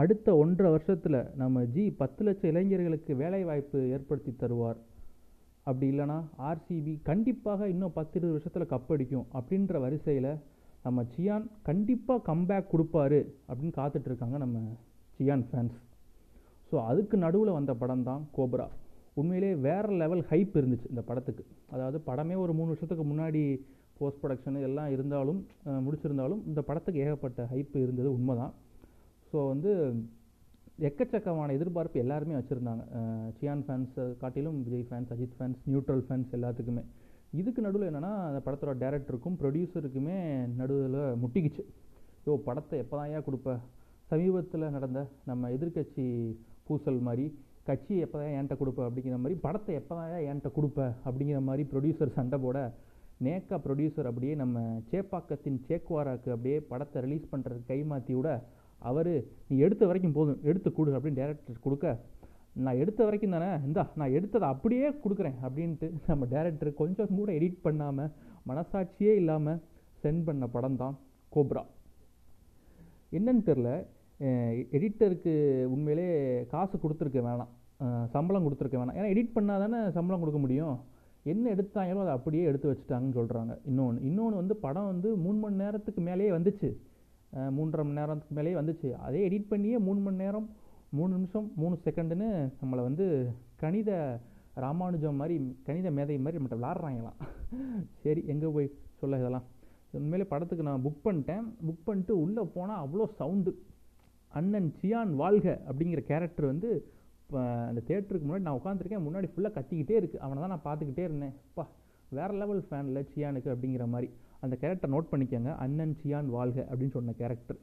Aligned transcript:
அடுத்த 0.00 0.28
ஒன்றரை 0.42 0.70
வருஷத்தில் 0.74 1.18
நம்ம 1.40 1.62
ஜி 1.74 1.84
பத்து 2.00 2.22
லட்சம் 2.26 2.50
இளைஞர்களுக்கு 2.52 3.12
வேலைவாய்ப்பு 3.22 3.78
ஏற்படுத்தி 3.94 4.32
தருவார். 4.42 4.78
அப்படி 5.68 5.86
இல்லைனா 5.92 6.18
ஆர்சிபி 6.48 6.92
கண்டிப்பாக 7.08 7.68
இன்னும் 7.72 7.94
பத்து 7.96 8.14
இருபது 8.18 8.36
வருஷத்தில் 8.36 8.70
கப் 8.72 8.92
அடிக்கும் 8.94 9.26
அப்படின்ற 9.38 9.80
வரிசையில் 9.84 10.30
நம்ம 10.84 11.04
சியான் 11.14 11.46
கண்டிப்பாக 11.68 12.20
கம்பேக் 12.28 12.70
கொடுப்பாரு 12.72 13.20
அப்படின்னு 13.48 13.74
காத்துட்ருக்காங்க 13.80 14.38
நம்ம 14.44 14.58
சியான் 15.16 15.44
ஃபேன்ஸ் 15.48 15.78
ஸோ 16.70 16.76
அதுக்கு 16.90 17.16
நடுவில் 17.24 17.56
வந்த 17.58 17.72
படம் 17.82 18.06
தான் 18.08 18.22
கோப்ரா. 18.36 18.66
உண்மையிலே 19.20 19.50
வேறு 19.66 19.92
லெவல் 20.02 20.24
ஹைப் 20.30 20.56
இருந்துச்சு 20.60 20.88
இந்த 20.92 21.02
படத்துக்கு. 21.10 21.44
அதாவது 21.74 21.98
படமே 22.08 22.34
ஒரு 22.44 22.52
மூணு 22.58 22.70
வருஷத்துக்கு 22.72 23.04
முன்னாடி 23.12 23.42
போஸ்ட் 23.98 24.20
ப்ரொடக்ஷனு 24.22 24.60
எல்லாம் 24.68 24.90
இருந்தாலும் 24.96 25.40
முடிச்சிருந்தாலும் 25.86 26.42
இந்த 26.50 26.60
படத்துக்கு 26.68 27.04
ஏகப்பட்ட 27.06 27.48
ஹைப் 27.52 27.76
இருந்தது 27.84 28.08
உண்மைதான். 28.16 28.54
ஸோ 29.30 29.38
வந்து 29.52 29.72
எக்கச்சக்கமான 30.88 31.54
எதிர்பார்ப்பு 31.58 32.02
எல்லாருமே 32.02 32.34
வச்சுருந்தாங்க. 32.38 32.82
சியான் 33.38 33.64
ஃபேன்ஸை 33.66 34.04
காட்டிலும் 34.20 34.58
Vijay 34.66 34.84
fans 34.88 35.10
Ajith 35.14 35.36
fans 35.38 35.60
neutral 35.70 36.02
fans 36.06 36.34
எல்லாத்துக்குமே. 36.38 36.82
இதுக்கு 37.40 37.60
நடுவில் 37.64 37.88
என்னென்னா 37.88 38.12
அந்த 38.28 38.38
படத்தோட 38.46 38.74
டேரக்டருக்கும் 38.82 39.36
ப்ரொடியூசருக்குமே 39.40 40.18
நடுவில் 40.60 41.00
முட்டிக்கிச்சு. 41.22 41.64
யோ 42.26 42.34
படத்தை 42.48 42.76
எப்போ 42.84 42.96
தான் 43.00 43.26
கொடுப்ப? 43.28 43.50
சமீபத்தில் 44.10 44.72
நடந்த 44.76 45.00
நம்ம 45.30 45.50
எதிர்க்கட்சி 45.56 46.04
பூசல் 46.66 47.00
மாதிரி 47.08 47.26
கட்சி 47.68 47.94
எப்போ 48.04 48.16
தான் 48.20 48.34
என்கிட்ட 48.36 48.56
கொடுப்ப? 48.60 48.80
அப்படிங்கிற 48.88 49.16
மாதிரி 49.22 49.36
படத்தை 49.46 49.72
எப்போ 49.80 49.94
தான் 49.98 50.12
என்கிட்ட 50.28 50.50
கொடுப்ப? 50.58 50.80
அப்படிங்கிற 51.08 51.40
மாதிரி 51.48 51.64
ப்ரொடியூசர் 51.72 52.16
சண்டை 52.18 52.38
போட 52.44 52.58
நேக்கா 53.26 53.56
ப்ரொடியூசர் 53.66 54.08
அப்படியே 54.10 54.34
நம்ம 54.42 54.58
சேப்பாக்கத்தின் 54.90 55.58
சேக்குவாராக்கு 55.68 56.30
அப்படியே 56.34 56.58
படத்தை 56.72 56.98
ரிலீஸ் 57.06 57.30
பண்ணுறதுக்கு 57.32 57.70
கைமாற்றி 57.72 58.14
விட 58.18 58.30
அவர் 58.90 59.12
நீ 59.48 59.56
எடுத்த 59.66 59.82
வரைக்கும் 59.88 60.16
போதும் 60.18 60.42
எடுத்து 60.50 60.68
கொடு 60.76 60.96
அப்படின்னு 60.96 61.20
டேரக்டர் 61.22 61.64
கொடுக்க 61.66 61.96
நான் 62.64 62.80
எடுத்த 62.82 63.00
வரைக்கும் 63.06 63.34
தானே 63.36 63.50
இந்தா 63.66 63.82
நான் 64.00 64.14
எடுத்ததை 64.18 64.46
அப்படியே 64.54 64.86
கொடுக்குறேன் 65.02 65.36
அப்படின்ட்டு 65.46 65.88
நம்ம 66.10 66.26
டேரக்டர் 66.32 66.70
கொஞ்சம் 66.80 67.12
கூட 67.18 67.30
எடிட் 67.38 67.60
பண்ணாமல் 67.66 68.12
மனசாட்சியே 68.50 69.14
இல்லாமல் 69.22 69.60
சென்ட் 70.02 70.24
பண்ண 70.28 70.46
படம் 70.56 70.80
தான் 70.82 70.96
கோப்ரா 71.34 71.62
என்னன்னு 73.18 73.44
தெரில 73.50 73.70
எடிட்டருக்கு 74.74 75.32
உண்மையிலே 75.74 76.06
காசு 76.52 76.76
கொடுத்துருக்க 76.82 77.20
வேணாம். 77.26 77.50
சம்பளம் 78.14 78.44
கொடுத்துருக்க 78.46 78.76
வேணாம். 78.78 78.96
ஏன்னா 78.98 79.10
எடிட் 79.12 79.34
பண்ணால் 79.36 79.62
தானே 79.64 79.80
சம்பளம் 79.96 80.22
கொடுக்க 80.22 80.38
முடியும். 80.44 80.76
என்ன 81.32 81.44
எடுத்தாங்களோ 81.54 82.02
அதை 82.04 82.12
அப்படியே 82.16 82.42
எடுத்து 82.50 82.70
வச்சுட்டாங்கன்னு 82.70 83.18
சொல்கிறாங்க 83.18 83.52
இன்னொன்று 83.70 84.02
இன்னொன்று 84.08 84.40
வந்து 84.40 84.54
படம் 84.64 84.88
வந்து 84.92 85.08
மூணு 85.24 85.38
மணி 85.42 85.62
நேரத்துக்கு 85.62 86.00
மேலேயே 86.08 86.30
வந்துச்சு. 86.36 86.68
மூன்றரை 87.56 87.82
மணி 87.86 87.98
நேரத்துக்கு 88.00 88.36
மேலேயே 88.38 88.56
வந்துச்சு. 88.60 88.88
அதே 89.06 89.20
எடிட் 89.28 89.50
பண்ணியே 89.52 89.78
மூணு 89.86 90.00
மணி 90.06 90.22
நேரம் 90.24 90.48
மூணு 90.98 91.10
நிமிஷம் 91.16 91.46
மூணு 91.60 91.74
செகண்டுன்னு 91.86 92.28
நம்மளை 92.60 92.82
வந்து 92.88 93.06
கணித 93.62 93.90
ராமானுஜம் 94.64 95.18
மாதிரி 95.20 95.34
கணித 95.66 95.88
மேதை 95.96 96.18
மாதிரி 96.24 96.38
நம்மகிட்ட 96.38 96.60
விளாட்றாங்களாம். 96.60 97.18
சரி 98.04 98.22
எங்கே 98.34 98.48
போய் 98.54 98.68
சொல்ல 99.00 99.18
இதெல்லாம்? 99.22 99.46
உண்மையிலே 99.98 100.26
படத்துக்கு 100.30 100.68
நான் 100.68 100.84
புக் 100.86 101.04
பண்ணிட்டேன். 101.06 101.44
புக் 101.66 101.84
பண்ணிட்டு 101.88 102.14
உள்ளே 102.22 102.42
போனால் 102.54 102.80
அவ்வளோ 102.84 103.06
சவுண்டு 103.18 103.52
அண்ணன் 104.38 104.70
சியான் 104.80 105.12
வாழ்க 105.20 105.46
அப்படிங்கிற 105.68 106.00
கேரக்டர் 106.08 106.52
வந்து 106.52 106.70
இப்போ 107.22 107.38
அந்த 107.68 107.80
தேட்டருக்கு 107.88 108.26
முன்னாடி 108.26 108.46
நான் 108.46 108.58
உட்காந்துருக்கேன் 108.58 109.04
முன்னாடி 109.06 109.28
ஃபுல்லாக 109.32 109.52
கத்திக்கிட்டே 109.56 109.96
இருக்குது 110.00 110.22
அவனை 110.26 110.38
தான் 110.42 110.52
நான் 110.54 110.66
பார்த்துக்கிட்டே 110.66 111.04
இருந்தேன். 111.08 111.34
அப்பா 111.48 111.64
வேறு 112.18 112.34
லெவல் 112.42 112.62
ஃபேனில் 112.68 113.00
சியானுக்கு 113.12 113.48
அப்படிங்கிற 113.54 113.86
மாதிரி. 113.94 114.08
அந்த 114.44 114.54
கேரக்டர் 114.62 114.92
நோட் 114.94 115.10
பண்ணிக்கோங்க. 115.12 115.52
அண்ணன் 115.64 115.94
சியான் 116.00 116.28
வாழ்க 116.36 116.58
அப்படின்னு 116.70 116.96
சொன்ன 116.96 117.14
கேரக்டர் 117.20 117.60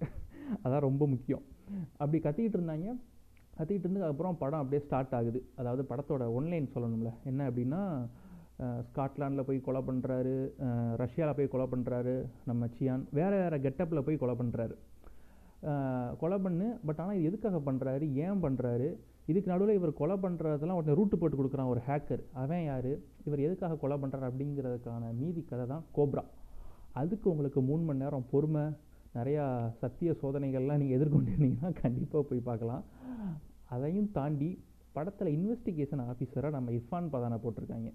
அதான் 0.63 0.85
ரொம்ப 0.87 1.03
முக்கியம். 1.13 1.43
அப்படி 2.01 2.17
கத்திக்கிட்டு 2.25 2.59
இருந்தாங்க. 2.59 2.87
கத்திக்கிட்டு 3.57 3.87
இருந்து 3.87 4.07
அப்புறம் 4.09 4.39
படம் 4.43 4.61
அப்படியே 4.61 4.81
ஸ்டார்ட் 4.85 5.15
ஆகுது. 5.19 5.39
அதாவது 5.59 5.83
படத்தோட 5.91 6.23
ஒன்லைன் 6.39 6.73
சொல்லணும்ல. 6.75 7.11
என்ன 7.31 7.41
அப்படின்னா 7.49 7.81
ஸ்காட்லாண்டில் 8.89 9.47
போய் 9.47 9.65
கொலை 9.67 9.79
பண்ணுறாரு 9.87 10.35
ரஷ்யாவில் 11.03 11.37
போய் 11.37 11.53
கொலை 11.53 11.65
பண்ணுறாரு 11.71 12.13
நம்ம 12.49 12.67
சியான். 12.75 13.03
வேறு 13.19 13.37
வேறு 13.41 13.57
கெட்டப்பில் 13.65 14.05
போய் 14.07 14.21
கொலை 14.23 14.35
பண்ணுறாரு 14.41 14.75
கொலை 16.21 16.37
பண்ணு 16.45 16.65
பட் 16.87 16.99
ஆனால் 17.03 17.17
இது 17.19 17.27
எதுக்காக 17.29 17.59
பண்ணுறாரு 17.67 18.05
ஏன் 18.25 18.41
பண்ணுறாரு 18.45 18.87
இதுக்கு 19.31 19.51
நடுவில் 19.51 19.77
இவர் 19.77 19.99
கொலை 19.99 20.15
பண்ணுறதெல்லாம் 20.23 20.79
உடனே 20.79 20.95
ரூட்டு 20.99 21.15
போட்டு 21.19 21.37
கொடுக்குறான் 21.37 21.71
ஒரு 21.73 21.81
ஹேக்கர் 21.87 22.23
அவன் 22.41 22.65
யார்? 22.69 22.91
இவர் 23.27 23.45
எதுக்காக 23.45 23.77
கொலை 23.83 23.95
பண்ணுறாரு 24.01 24.27
அப்படிங்கிறதுக்கான 24.29 25.09
மீதி 25.21 25.41
கதை 25.51 25.65
தான் 25.71 25.85
கோப்ரா. 25.97 26.23
அதுக்கு 27.01 27.27
உங்களுக்கு 27.33 27.61
மூணு 27.69 27.83
மணி 27.87 28.03
நேரம் 28.03 28.29
பொறுமை 28.31 28.63
நிறையா 29.17 29.43
சத்திய 29.81 30.11
சோதனைகள்லாம் 30.21 30.79
நீங்கள் 30.81 30.97
எதிர்கொண்டிருந்தீங்கன்னா 30.97 31.71
கண்டிப்பாக 31.81 32.23
போய் 32.29 32.47
பார்க்கலாம். 32.49 32.83
அதையும் 33.75 34.09
தாண்டி 34.17 34.49
படத்தில் 34.95 35.29
இன்வெஸ்டிகேஷன் 35.37 36.03
ஆஃபீஸராக 36.09 36.51
நம்ம 36.57 36.71
இர்ஃபான் 36.77 37.07
பதானை 37.13 37.37
போட்டிருக்காங்க. 37.43 37.89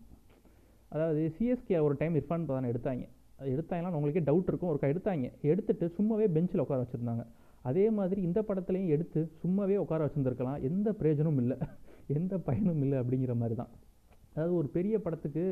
அதாவது 0.94 1.20
சிஎஸ்கே 1.36 1.80
ஒரு 1.86 1.94
டைம் 2.00 2.14
இர்ஃபான் 2.20 2.46
பதானை 2.48 2.68
எடுத்தாங்க. 2.72 3.04
அது 3.40 3.50
எடுத்தாங்களான்னு 3.56 3.98
உங்களுக்கே 3.98 4.24
டவுட் 4.30 4.50
இருக்கும். 4.50 4.70
ஒருக்கா 4.70 4.88
எடுத்தாங்க. 4.94 5.26
எடுத்துட்டு 5.50 5.86
சும்மாவே 5.98 6.26
பெஞ்சில் 6.36 6.62
உட்கார 6.64 6.80
வச்சுருந்தாங்க. 6.84 7.24
அதே 7.68 7.84
மாதிரி 7.98 8.20
இந்த 8.28 8.40
படத்துலையும் 8.48 8.92
எடுத்து 8.94 9.20
சும்மாவே 9.42 9.76
உட்கார 9.84 10.00
வச்சுருந்துருக்கலாம். 10.06 10.58
எந்த 10.70 10.88
பிரயோஜனமும் 10.92 11.40
இல்லை. 11.44 11.56
எந்த 12.18 12.34
பயனும் 12.48 12.82
இல்லை 12.84 12.98
அப்படிங்கிற 13.02 13.34
மாதிரி 13.42 13.56
தான். 13.62 13.72
அதாவது 14.34 14.54
ஒரு 14.60 14.68
பெரிய 14.76 14.96
படத்துக்கு 15.04 15.44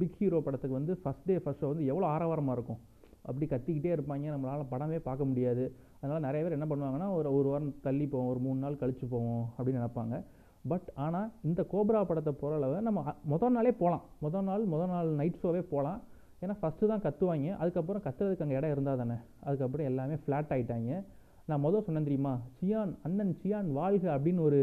பிக் 0.00 0.18
ஹீரோ 0.20 0.38
படத்துக்கு 0.46 0.78
வந்து 0.78 0.92
ஃபஸ்ட் 1.02 1.26
டே 1.30 1.36
ஃபஸ்ட் 1.44 1.62
ஷோ 1.62 1.70
வந்து 1.72 1.88
எவ்வளோ 1.92 2.06
ஆரவாரமாக 2.14 2.56
இருக்கும்? 2.58 2.80
அப்படி 3.28 3.46
கத்திக்கிட்டே 3.52 3.90
இருப்பாங்க. 3.96 4.26
நம்மளால் 4.34 4.70
படமே 4.74 4.98
பார்க்க 5.08 5.30
முடியாது. 5.30 5.64
அதனால் 6.00 6.24
நிறைய 6.26 6.42
பேர் 6.44 6.56
என்ன 6.58 6.66
பண்ணுவாங்கன்னா 6.70 7.08
ஒரு 7.16 7.28
ஒரு 7.38 7.48
வாரம் 7.52 7.74
தள்ளி 7.86 8.06
போவோம் 8.12 8.30
ஒரு 8.32 8.40
மூணு 8.46 8.58
நாள் 8.64 8.78
கழிச்சு 8.82 9.06
போவோம் 9.14 9.44
அப்படின்னு 9.56 9.80
நினைப்பாங்க. 9.80 10.16
பட் 10.70 10.88
ஆனால் 11.04 11.28
இந்த 11.48 11.60
கோப்ரா 11.72 12.00
படத்தை 12.10 12.32
போகிற 12.40 12.58
அளவு 12.60 12.76
நம்ம 12.88 13.00
முதல் 13.32 13.54
நாளே 13.56 13.72
போகலாம் 13.82 14.04
முதல் 14.24 14.46
நாள் 14.48 14.64
முதல் 14.74 14.92
நாள் 14.94 15.08
நைட் 15.20 15.40
ஷோவே 15.42 15.62
போகலாம் 15.72 16.00
ஏன்னா 16.44 16.54
ஃபஸ்ட்டு 16.60 16.90
தான் 16.92 17.02
கத்துவாங்க. 17.06 17.48
அதுக்கப்புறம் 17.62 18.04
கத்துறதுக்கு 18.06 18.44
அங்கே 18.44 18.56
இடம் 18.60 18.74
இருந்தால் 18.74 19.00
தானே? 19.02 19.16
அதுக்கப்புறம் 19.46 19.88
எல்லாமே 19.90 20.16
ஃப்ளாட் 20.22 20.52
ஆகிட்டாங்க 20.54 20.92
நான் 21.52 21.64
மொதல் 21.66 21.86
சொன்னேன் 21.86 22.08
தெரியுமா? 22.08 22.34
சியான் 22.58 22.92
அண்ணன் 23.06 23.32
சியான் 23.42 23.70
வாழ்க 23.78 24.04
அப்படின்னு 24.16 24.42
ஒரு 24.48 24.60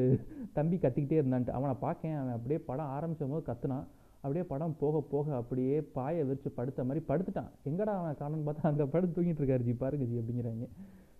தம்பி 0.57 0.77
கத்திக்கிட்டே 0.83 1.17
இருந்தான்ட்டு. 1.21 1.55
அவனை 1.57 1.73
பார்க்கேன் 1.85 2.15
அவன் 2.19 2.35
அப்படியே 2.37 2.59
படம் 2.69 2.93
ஆரம்பிச்ச 2.97 3.31
போது 3.31 3.43
கத்துனான். 3.49 3.87
அப்படியே 4.21 4.43
படம் 4.51 4.77
போக 4.79 5.01
போக 5.11 5.27
அப்படியே 5.41 5.75
பாயை 5.97 6.21
விரித்து 6.29 6.49
படுத்த 6.59 6.85
மாதிரி 6.87 7.01
படுத்துட்டான். 7.09 7.51
எங்கடா 7.69 7.93
அவன் 7.99 8.17
காரணம் 8.21 8.47
பார்த்தா 8.47 8.69
அங்கே 8.71 8.85
படுத்து 8.93 9.15
தூங்கிட்டு 9.17 9.41
இருக்காரு. 9.41 9.65
ஜி 9.67 9.73
பாருங்க 9.83 10.05
ஜி 10.11 10.17
அப்படிங்கிறாங்க. 10.21 10.65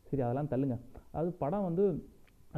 சரி 0.10 0.24
அதெல்லாம் 0.26 0.50
தள்ளுங்க. 0.54 0.78
அது 1.20 1.30
படம் 1.44 1.68
வந்து 1.68 1.84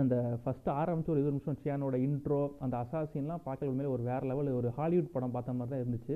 அந்த 0.01 0.15
ஃபஸ்ட்டு 0.43 0.71
ஆரம்பித்து 0.81 1.13
ஒரு 1.13 1.21
இருபது 1.21 1.35
நிமிஷம் 1.35 1.59
சியானோட 1.63 1.95
இன்ட்ரோ 2.07 2.41
அந்த 2.65 2.75
அசாசின்லாம் 2.83 3.43
பார்க்கல 3.47 3.71
உண்மையிலே 3.71 3.93
ஒரு 3.95 4.03
வேறு 4.09 4.29
லெவல் 4.31 4.49
ஒரு 4.59 4.69
ஹாலிவுட் 4.77 5.13
படம் 5.15 5.35
பார்த்த 5.35 5.57
மாதிரி 5.59 5.73
தான் 5.73 5.83
இருந்துச்சு. 5.83 6.15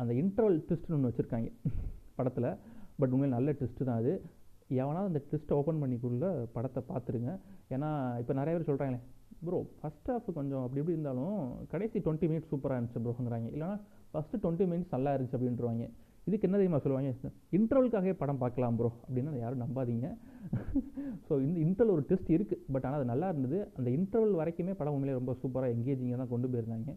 அந்த 0.00 0.12
இன்ட்ரோல் 0.22 0.56
ட்விஸ்ட்னு 0.68 0.96
ஒன்று 0.98 1.10
வச்சுருக்காங்க 1.10 1.50
படத்தில். 2.18 2.50
பட் 3.00 3.14
உண்மையில் 3.14 3.36
நல்ல 3.38 3.52
ட்விஸ்ட்டு 3.58 3.88
தான் 3.90 4.00
அது. 4.02 4.14
எவனாவது 4.70 5.10
அந்த 5.10 5.20
ட்விஸ்ட்டை 5.26 5.56
ஓப்பன் 5.60 5.82
பண்ணிக்குள்ள 5.82 6.28
படத்தை 6.54 6.80
பார்த்துருங்க. 6.88 7.32
ஏன்னா 7.74 7.90
இப்போ 8.22 8.32
நிறைய 8.40 8.54
பேர் 8.56 8.68
சொல்கிறாங்களே 8.70 9.02
ப்ரோ 9.46 9.58
ஃபஸ்ட் 9.80 10.08
ஹாஃப் 10.12 10.28
கொஞ்சம் 10.38 10.62
அப்படி 10.64 10.80
இப்படி 10.82 10.96
இருந்தாலும் 10.96 11.38
கடைசி 11.72 11.98
டுவெண்ட்டி 12.06 12.28
மினிட்ஸ் 12.30 12.50
சூப்பராக 12.52 12.76
இருந்துச்சு 12.78 13.02
ப்ரோங்கிறாங்க. 13.06 13.48
இல்லைனா 13.54 13.76
ஃபஸ்ட்டு 14.12 14.40
டுவெண்ட்டி 14.44 14.66
மினிட்ஸ் 14.72 14.94
நல்லா 14.96 15.12
இருந்துச்சு 15.14 15.38
அப்படின்றவாங்க. 15.38 15.86
இதுக்கு 16.28 16.46
என்ன 16.48 16.56
தெரியுமா 16.58 16.80
சொல்லுவாங்க? 16.84 17.30
இன்டர்வலுக்காகவே 17.56 18.14
படம் 18.22 18.40
பார்க்கலாம் 18.42 18.76
ப்ரோ 18.78 18.90
அப்படின்னு 19.04 19.30
அதை 19.32 19.40
யாரும் 19.42 19.62
நம்பாதீங்க. 19.64 20.08
ஸோ 21.26 21.32
இந்த 21.44 21.56
இன்டர்வல் 21.64 21.94
ஒரு 21.96 22.04
டெஸ்ட் 22.10 22.30
இருக்குது 22.36 22.62
பட் 22.74 22.86
ஆனால் 22.88 22.98
அது 23.00 23.08
நல்லா 23.12 23.28
இருந்தது. 23.32 23.58
அந்த 23.78 23.88
இன்டர்வல் 23.98 24.34
வரைக்குமே 24.40 24.74
படம் 24.80 24.96
உண்மையிலே 24.96 25.18
ரொம்ப 25.20 25.34
சூப்பராக 25.42 25.74
எங்கேஜிங்காக 25.76 26.18
தான் 26.22 26.32
கொண்டு 26.34 26.50
போயிருந்தாங்க. 26.54 26.92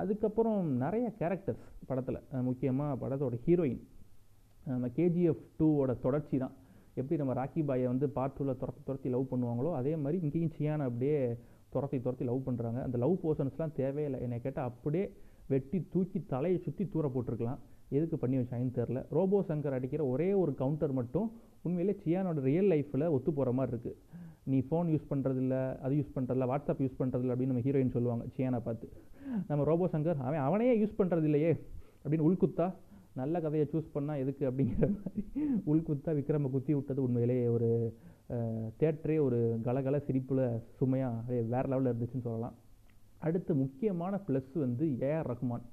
அதுக்கப்புறம் 0.00 0.60
நிறைய 0.84 1.06
கேரக்டர்ஸ் 1.20 1.64
படத்தில். 1.90 2.20
முக்கியமாக 2.50 2.98
படத்தோட 3.02 3.38
ஹீரோயின் 3.46 3.82
நம்ம 4.72 4.88
கேஜிஎஃப் 4.98 5.44
டூவோட 5.58 5.92
தொடர்ச்சி 6.06 6.36
தான். 6.44 6.54
எப்படி 7.00 7.18
நம்ம 7.22 7.34
ராக்கி 7.40 7.62
பாயை 7.70 7.86
வந்து 7.92 8.06
பார்ட் 8.16 8.36
டூவில் 8.36 8.58
துரத்தி 8.62 8.82
துரத்தி 8.88 9.08
லவ் 9.14 9.30
பண்ணுவாங்களோ 9.32 9.72
அதே 9.80 9.92
மாதிரி 10.04 10.18
இங்கேயும் 10.26 10.54
சியானை 10.58 10.84
அப்படியே 10.90 11.18
துரத்தி 11.74 11.98
துரத்தி 12.04 12.24
லவ் 12.30 12.46
பண்ணுறாங்க 12.46 12.78
அந்த 12.86 12.96
லவ் 13.02 13.16
போர்ஷன்ஸ்லாம் 13.24 13.74
தேவையில்லை. 13.80 14.20
என்னை 14.26 14.38
கேட்டால் 14.46 14.68
அப்படியே 14.70 15.04
வெட்டி 15.52 15.78
தூக்கி 15.92 16.18
தலையை 16.32 16.58
சுற்றி 16.64 16.84
தூர 16.94 17.06
போட்டிருக்கலாம். 17.14 17.60
எதுக்கு 17.98 18.16
பண்ணி 18.22 18.36
வச்சாங்கன்னு 18.40 18.74
தெரில 18.78 18.98
ரோபோ 19.16 19.38
சங்கர் 19.48 19.76
அடிக்கிற 19.76 20.02
ஒரே 20.12 20.28
ஒரு 20.40 20.52
கவுண்டர் 20.60 20.92
மட்டும் 20.98 21.28
உண்மையிலே 21.66 21.94
சியானோட 22.02 22.42
ரியல் 22.48 22.68
லைஃப்பில் 22.72 23.06
ஒத்து 23.14 23.30
போகிற 23.38 23.52
மாதிரி 23.58 23.72
இருக்குது 23.74 23.96
நீ 24.50 24.58
ஃபோன் 24.68 24.90
யூஸ் 24.92 25.08
பண்ணுறதில்ல 25.12 25.56
அது 25.86 25.94
யூஸ் 26.00 26.12
பண்ணுறதில்ல 26.16 26.46
வாட்ஸ்அப் 26.52 26.82
யூஸ் 26.84 27.00
பண்ணுறதில்ல 27.00 27.32
அப்படின்னு 27.34 27.52
நம்ம 27.52 27.64
ஹீரோயின் 27.66 27.94
சொல்லுவாங்க 27.96 28.24
சியானை 28.36 28.60
பார்த்து. 28.68 28.86
நம்ம 29.48 29.64
ரோபோ 29.70 29.88
சங்கர் 29.94 30.22
அவன் 30.26 30.44
அவனையே 30.48 30.74
யூஸ் 30.82 30.98
பண்ணுறது 31.00 31.28
இல்லையே 31.30 31.52
அப்படின்னு 32.02 32.26
உள்குத்தா 32.28 32.68
நல்ல 33.18 33.34
கதையை 33.44 33.66
சூஸ் 33.72 33.94
பண்ணால் 33.94 34.20
எதுக்கு 34.22 34.44
அப்படிங்கிற 34.48 34.86
மாதிரி 34.94 35.22
உள்குத்தா 35.72 36.10
விக்ரம 36.18 36.50
குத்தி 36.54 36.72
விட்டது 36.76 37.00
உண்மையிலேயே 37.06 37.46
ஒரு 37.56 37.68
தேட்டரே 38.80 39.16
ஒரு 39.26 39.38
கலகல 39.66 39.98
சிரிப்பில் 40.06 40.42
சுமையாக 40.78 41.38
வேறு 41.52 41.68
லெவலில் 41.72 41.90
இருந்துச்சுன்னு 41.92 42.26
சொல்லலாம். 42.28 42.56
அடுத்து 43.26 43.52
முக்கியமான 43.62 44.20
ப்ளஸ் 44.26 44.52
வந்து 44.64 44.84
ஏஆர் 45.08 45.30
ரஹ்மான் 45.32 45.64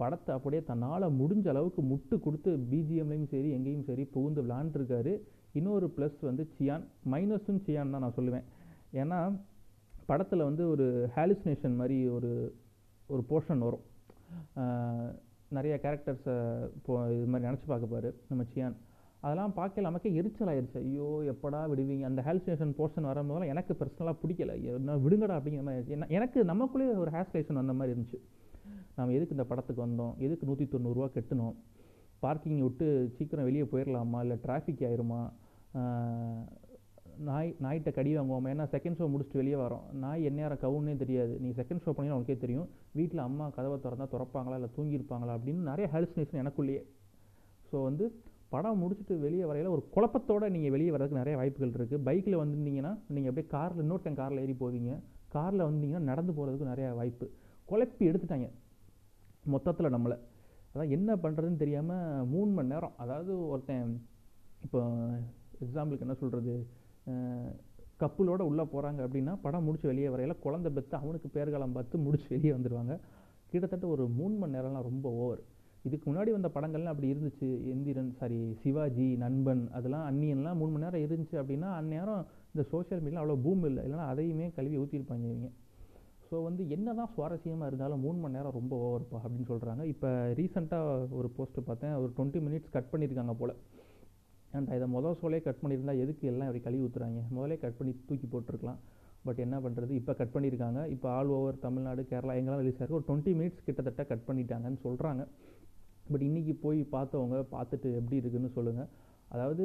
படத்தை 0.00 0.30
அப்படியே 0.36 0.62
தன்னால் 0.70 1.14
முடிஞ்ச 1.18 1.46
அளவுக்கு 1.52 1.82
முட்டு 1.90 2.14
கொடுத்து 2.26 2.52
பிஜிஎம்லையும் 2.70 3.28
சரி 3.32 3.50
எங்கேயும் 3.56 3.88
சரி 3.90 4.04
புகுந்து 4.14 4.42
விளாண்டுருக்காரு 4.44 5.12
இன்னொரு 5.58 5.86
ப்ளஸ் 5.96 6.18
வந்து 6.28 6.44
சியான். 6.54 6.86
மைனஸும் 7.12 7.60
சியான் 7.66 7.92
தான் 7.94 8.04
நான் 8.04 8.16
சொல்லுவேன். 8.16 8.46
ஏன்னா 9.02 9.18
படத்தில் 10.10 10.48
வந்து 10.48 10.62
ஒரு 10.72 10.86
ஹாலுசினேஷன் 11.16 11.78
மாதிரி 11.80 11.98
ஒரு 12.16 12.32
ஒரு 13.12 13.22
போர்ஷன் 13.30 13.64
வரும். 13.66 13.84
நிறைய 15.54 15.78
கேரக்டர்ஸை 15.82 16.64
இப்போ 16.74 17.12
இது 17.12 17.26
மாதிரி 17.26 17.52
நினச்சி 17.52 17.68
பார்க்கப்பாரு 17.68 18.14
நம்ம 18.28 18.44
சியான். 18.54 18.76
அதெல்லாம் 19.20 19.52
பார்க்கல 19.56 19.80
நமக்கே 19.80 20.14
எரிச்சல் 20.14 20.48
ஆயிடுச்சு 20.48 20.76
ஐயோ 20.76 21.22
எப்படா 21.24 21.54
விடுவீங்க? 21.54 22.02
அந்த 22.02 22.22
ஹாலுசினேஷன் 22.26 22.74
போர்ஷன் 22.78 23.04
வரும்போதெல்லாம் 23.04 23.46
எனக்கு 23.46 23.76
பர்சனலாக 23.80 24.16
பிடிக்கல. 24.26 24.62
என்ன 24.62 24.96
விடுங்கடா 24.96 25.36
அப்படிங்கிற 25.36 25.62
மாதிரி 25.62 25.90
என்ன- 25.90 26.06
எனக்கு 26.08 26.44
நமக்குள்ளே 26.44 26.92
ஒரு 26.92 27.10
ஹாஸ்லேஷன் 27.10 27.52
வந்த 27.52 27.72
மாதிரி 27.72 28.00
இருந்துச்சு. 28.00 28.18
நாம் 28.96 29.08
எதுக்கு 29.08 29.30
இந்த 29.30 29.44
படத்துக்கு 29.44 29.86
வந்தோம்? 29.86 30.16
எதுக்கு 30.16 30.46
நூற்றி 30.46 30.64
தொண்ணூறுரூவா 30.64 31.10
கட்டணும் 31.14 31.56
பார்க்கிங் 32.18 32.60
விட்டு 32.60 33.10
சீக்கிரம் 33.12 33.44
வெளியே 33.44 33.62
போயிடலாமா 33.62 34.20
இல்லை 34.20 34.38
டிராஃபிக் 34.42 34.82
ஆயிருமா? 34.82 35.32
நாய் 37.18 37.56
நாய்கிட்ட 37.62 37.90
கடி 37.92 38.16
வாங்குவோமா? 38.18 38.48
ஏன்னா 38.54 38.66
செகண்ட் 38.74 38.98
ஷோ 38.98 39.06
முடிச்சுட்டு 39.12 39.40
வெளியே 39.42 39.54
வரோம். 39.54 39.92
நாய் 39.92 40.22
என்ன 40.22 40.40
நேரம் 40.42 40.58
கவுன்னே 40.58 40.96
தெரியாது. 40.96 41.40
நீ 41.40 41.50
செகண்ட் 41.50 41.82
ஷோ 41.84 41.90
பண்ணீங்கன்னா 41.90 42.18
உனக்கே 42.18 42.36
தெரியும். 42.36 42.68
வீட்டில் 42.92 43.18
அம்மா 43.18 43.48
கதவை 43.48 43.78
திறந்தால் 43.78 44.12
திறப்பாங்களா? 44.14 44.54
இல்லை 44.54 44.70
தூங்கியிருப்பாங்களா? 44.76 45.34
அப்படின்னு 45.38 45.62
நிறைய 45.70 45.88
ஹாலுசினேஷன் 45.94 46.40
எனக்குள்ளேயே. 46.44 46.82
ஸோ 47.70 47.82
வந்து 47.82 48.22
படம் 48.48 48.80
முடிச்சுட்டு 48.82 49.18
வெளியே 49.18 49.44
வரையில 49.44 49.70
ஒரு 49.70 49.82
குழப்பத்தோடு 49.94 50.50
நீங்கள் 50.50 50.70
வெளியே 50.70 50.90
வரதுக்கு 50.90 51.20
நிறைய 51.22 51.36
வாய்ப்புகள் 51.36 51.72
இருக்குது 51.78 52.02
பைக்கில் 52.02 52.40
வந்துருந்தீங்கன்னா 52.42 52.98
நீங்கள் 53.08 53.30
அப்படியே 53.30 53.48
காரில் 53.48 53.82
இன்னொருத்தன் 53.84 54.14
காரில் 54.14 54.38
ஏறி 54.38 54.56
போவீங்க. 54.60 55.00
காரில் 55.28 55.66
வந்தீங்கன்னா 55.68 55.98
நடந்து 55.98 56.32
போகிறதுக்கு 56.32 56.70
நிறையா 56.72 56.94
வாய்ப்பு. 56.94 57.30
குழப்பி 57.70 58.04
எடுத்துட்டாங்க. 58.10 58.50
மொத்தத்தில் 59.54 59.94
நம்மளை. 59.96 60.18
அதான் 60.74 60.88
என்ன 60.88 61.16
பண்ணுறதுன்னு 61.16 61.56
தெரியாமல் 61.56 62.24
மூணு 62.26 62.50
மணி 62.50 62.68
நேரம். 62.68 62.92
அதாவது 62.96 63.48
ஒருத்தன் 63.48 64.06
இப்போ 64.62 64.80
எக்ஸாம்பிளுக்கு 65.64 66.00
என்ன 66.00 66.14
சொல்கிறது 66.14 66.66
கப்புலோட 68.02 68.42
உள்ளே 68.50 68.64
போகிறாங்க 68.74 69.00
அப்படின்னா 69.06 69.32
படம் 69.42 69.66
முடிச்சு 69.66 69.90
வெளியே 69.90 70.08
வரையில் 70.12 70.40
குழந்த 70.44 70.68
பெற்று 70.76 70.94
அவனுக்கு 71.02 71.28
பேர்காலம் 71.34 71.74
பார்த்து 71.76 72.04
முடிச்சு 72.06 72.28
வெளியே 72.34 72.52
வந்துடுவாங்க. 72.56 72.94
கிட்டத்தட்ட 73.50 73.86
ஒரு 73.94 74.04
மூணு 74.18 74.34
மணி 74.40 74.56
நேரம்லாம் 74.56 74.88
ரொம்ப 74.90 75.08
ஓவர் 75.24 75.42
இதுக்கு 75.86 76.06
முன்னாடி 76.10 76.30
வந்த 76.34 76.48
படங்கள்லாம் 76.54 76.94
அப்படி 76.94 77.10
இருந்துச்சு. 77.14 77.48
எந்திரன் 77.72 78.12
சாரி 78.18 78.38
சிவாஜி 78.62 79.08
நண்பன் 79.24 79.62
அதெல்லாம் 79.78 80.06
அந்நியன்லாம் 80.10 80.58
மூணு 80.60 80.72
மணி 80.72 80.84
நேரம் 80.84 81.04
இருந்துச்சு 81.06 81.36
அப்படின்னா 81.40 81.68
அந்நேரம் 81.80 82.22
இந்த 82.52 82.62
சோஷியல் 82.72 83.02
மீடியா 83.04 83.20
அவ்வளோ 83.22 83.36
பூம் 83.44 83.66
இல்லை. 83.70 83.82
இல்லைனா 83.86 84.06
அதையுமே 84.12 84.46
கழுவி 84.56 84.78
ஊற்றிருப்பாங்க 84.82 85.26
இவங்க. 85.32 85.50
ஸோ 86.28 86.36
வந்து 86.48 86.62
என்னதான் 86.74 87.10
சுவாரஸ்யமாக 87.14 87.68
இருந்தாலும் 87.70 88.02
மூணு 88.04 88.18
மணி 88.22 88.36
நேரம் 88.38 88.56
ரொம்ப 88.58 88.74
ஓவர்ப்பா 88.86 89.18
அப்படின்னு 89.24 89.50
சொல்கிறாங்க 89.52 89.82
இப்போ 89.92 90.10
ரீசெண்டாக 90.40 91.08
ஒரு 91.18 91.30
போஸ்ட்டு 91.36 91.66
பார்த்தேன். 91.68 91.94
ஒரு 92.02 92.10
டுவெண்ட்டி 92.16 92.40
மினிட்ஸ் 92.46 92.74
கட் 92.76 92.90
பண்ணியிருக்காங்க 92.92 93.34
போல். 93.42 93.54
ஏன்டா 94.56 94.74
இதை 94.78 94.86
மொதல் 94.96 95.18
சோலே 95.20 95.38
கட் 95.46 95.60
பண்ணியிருந்தால் 95.62 96.00
எதுக்கு 96.04 96.24
எல்லாம் 96.32 96.48
இப்படி 96.48 96.62
கழுவி 96.66 96.84
ஊற்றுறாங்க 96.86 97.20
முதலே 97.36 97.56
கட் 97.64 97.78
பண்ணி 97.78 97.92
தூக்கி 98.08 98.26
போட்டிருக்கலாம். 98.34 98.80
பட் 99.26 99.40
என்ன 99.44 99.56
பண்ணுறது 99.64 99.92
இப்போ 100.00 100.12
கட் 100.20 100.34
பண்ணியிருக்காங்க. 100.34 100.80
இப்போ 100.94 101.08
ஆல் 101.16 101.32
ஓவர் 101.36 101.58
தமிழ்நாடு 101.64 102.02
கேரளா 102.10 102.34
எங்கெல்லாம் 102.38 102.62
ரிலீஸ் 102.62 102.78
ஆகிருக்கு 102.78 102.98
ஒரு 103.00 103.06
டுவெண்ட்டி 103.08 103.32
மினிட்ஸ் 103.38 103.64
கிட்டத்தட்ட 103.66 104.04
கட் 104.10 104.26
பண்ணிட்டாங்கன்னு 104.28 104.80
சொல்கிறாங்க 104.86 105.22
பட் 106.10 106.24
இன்றைக்கி 106.28 106.54
போய் 106.64 106.80
பார்த்தவங்க 106.96 107.36
பார்த்துட்டு 107.54 107.88
எப்படி 107.98 108.16
இருக்குன்னு 108.22 108.50
சொல்லுங்கள் 108.58 108.90
அதாவது 109.34 109.64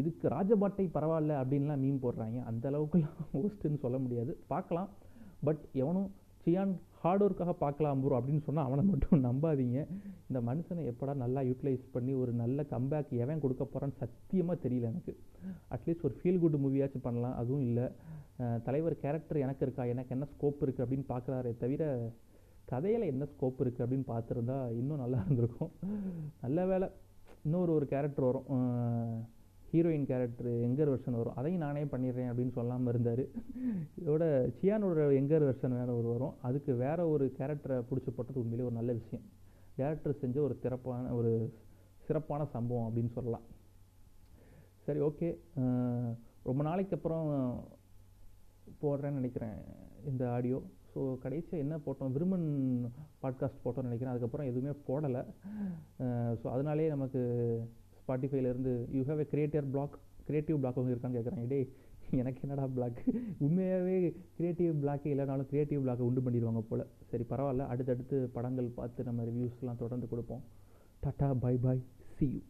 இதுக்கு 0.00 0.26
ராஜபாட்டை 0.28 0.84
பரவாயில்ல 0.96 1.32
அப்படின்லாம் 1.40 1.82
மீன் 1.84 2.02
போடுறாங்க. 2.04 2.38
அந்த 2.50 2.64
அளவுக்குலாம் 2.70 3.18
ஒஸ்ட்டுன்னு 3.40 3.80
சொல்ல 3.84 3.96
முடியாது. 3.98 4.32
பார்க்கலாம். 4.52 4.88
பட் 5.46 5.62
எவனும் 5.82 6.10
சியான் 6.44 6.72
ஹார்ட் 7.00 7.22
ஒர்க்காக 7.24 7.52
பார்க்கலாம் 7.62 8.00
ப்ரோ 8.02 8.14
அப்படின்னு 8.18 8.42
சொன்னால் 8.46 8.66
அவனை 8.68 8.82
மட்டும் 8.90 9.22
நம்பாதீங்க. 9.26 9.78
இந்த 10.28 10.38
மனுஷனை 10.48 10.82
எப்படா 10.90 11.12
நல்லா 11.22 11.40
யூட்டிலைஸ் 11.48 11.84
பண்ணி 11.94 12.12
ஒரு 12.22 12.32
நல்ல 12.40 12.64
கம்பேக் 12.72 13.12
எவன் 13.24 13.42
கொடுக்க 13.44 13.64
போகிறான்னு 13.64 14.00
சத்தியமாக 14.02 14.56
தெரியல 14.64 14.90
எனக்கு. 14.92 15.12
அட்லீஸ்ட் 15.74 16.06
ஒரு 16.08 16.16
ஃபீல் 16.20 16.40
குட் 16.44 16.58
மூவியாச்சும் 16.64 17.06
பண்ணலாம் 17.06 17.36
அதுவும் 17.40 17.64
இல்லை. 17.68 17.86
தலைவர் 18.66 18.96
கேரக்டர் 19.04 19.44
எனக்கு 19.46 19.64
இருக்கா? 19.66 19.84
எனக்கு 19.94 20.14
என்ன 20.16 20.28
ஸ்கோப் 20.34 20.62
இருக்குது 20.64 20.84
அப்படின்னு 20.86 21.06
பார்க்குறாரே 21.12 21.52
தவிர 21.62 21.90
கதையில் 22.72 23.10
என்ன 23.12 23.24
ஸ்கோப் 23.32 23.62
இருக்குது 23.62 23.84
அப்படின்னு 23.84 24.08
பார்த்துருந்தா 24.14 24.58
இன்னும் 24.80 25.02
நல்லா 25.04 25.20
இருந்திருக்கும். 25.24 25.72
நல்ல 26.44 26.66
வேலை 26.72 26.88
இன்னொரு 27.46 27.72
ஒரு 27.78 27.86
கேரக்டர் 27.92 28.28
வரும். 28.30 28.48
ஹீரோயின் 29.72 30.08
கேரக்டர் 30.08 30.48
எங்கர் 30.66 30.90
வெர்ஷன் 30.92 31.16
வரும். 31.18 31.36
அதையும் 31.40 31.62
நானே 31.64 31.82
பண்ணிடுறேன் 31.92 32.30
அப்படின்னு 32.30 32.54
சொல்லாமல் 32.56 32.92
இருந்தார். 32.92 33.22
இதோட 34.00 34.24
சியானோட 34.58 35.06
எங்கர் 35.20 35.46
வெர்ஷன் 35.48 35.76
வேறு 35.78 35.92
ஒரு 36.00 36.08
வரும். 36.14 36.34
அதுக்கு 36.48 36.72
வேறு 36.82 37.04
ஒரு 37.12 37.26
கேரக்டரை 37.38 37.78
பிடிச்சி 37.90 38.10
போட்டது 38.16 38.40
உண்மையிலே 38.42 38.66
ஒரு 38.68 38.76
நல்ல 38.80 38.92
விஷயம். 39.00 39.24
டேரக்டர் 39.78 40.20
செஞ்ச 40.22 40.36
ஒரு 40.46 40.54
சிறப்பான 40.62 41.14
ஒரு 41.18 41.32
சிறப்பான 42.06 42.42
சம்பவம் 42.54 42.86
அப்படின்னு 42.88 43.12
சொல்லலாம். 43.18 43.46
சரி 44.86 45.00
ஓகே 45.08 45.28
ரொம்ப 46.48 46.60
நாளைக்கு 46.68 46.96
அப்புறம் 46.98 47.28
போடுறேன்னு 48.82 49.20
நினைக்கிறேன் 49.20 49.58
இந்த 50.10 50.22
ஆடியோ 50.36 50.58
ஸோ 50.92 51.02
கடைசியாக 51.22 51.64
என்ன 51.64 51.74
போட்டோம்? 51.84 52.10
விருமன் 52.14 52.48
பாட்காஸ்ட் 53.22 53.62
போட்டோம்னு 53.64 53.88
நினைக்கிறேன். 53.88 54.12
அதுக்கப்புறம் 54.14 54.48
எதுவுமே 54.50 54.72
போடலை. 54.88 55.22
ஸோ 56.40 56.46
அதனாலே 56.54 56.88
நமக்கு 56.94 57.22
ஸ்பாட்டிஃபைலேருந்து 58.02 58.72
you 58.90 59.02
have 59.02 59.18
a 59.18 59.26
creator 59.32 59.70
block 59.70 59.98
creative 60.26 60.58
block 60.58 60.74
வந்து 60.74 60.94
இருக்கான்னு 60.94 61.18
கேட்குறாங்க 61.18 61.46
டே 61.46 61.60
எனக்கு 62.10 62.40
என்னடா 62.42 62.66
பிளாக் 62.66 62.98
உண்மையாகவே 63.38 64.14
கிரியேட்டிவ் 64.36 64.72
பிளாக்கே 64.82 65.10
இல்லைனாலும் 65.14 65.48
கிரியேட்டிவ் 65.50 65.82
பிளாக்கை 65.84 66.04
உண்டு 66.08 66.20
பண்ணிடுவாங்க 66.20 66.60
போல். 66.60 66.86
சரி 67.10 67.24
பரவாயில்ல. 67.30 67.66
அடுத்தடுத்து 67.66 68.28
படங்கள் 68.32 68.68
பார்த்து 68.78 69.04
நம்ம 69.04 69.24
ரிவ்யூஸ்லாம் 69.24 69.76
தொடர்ந்து 69.76 70.08
கொடுப்போம். 70.08 70.42
Tata 71.02 71.34
bye 71.38 71.56
bye 71.56 71.82
see 72.16 72.26
you 72.26 72.40